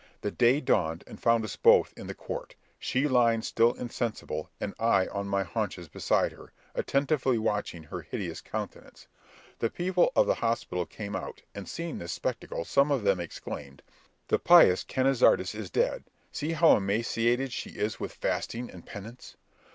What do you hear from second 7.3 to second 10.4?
watching her hideous countenance. The people of the